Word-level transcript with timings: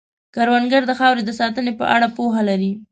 کروندګر 0.35 0.81
د 0.87 0.91
خاورې 0.99 1.21
د 1.25 1.31
ساتنې 1.39 1.71
په 1.79 1.85
اړه 1.95 2.07
پوهه 2.15 2.41
لري 2.49 2.71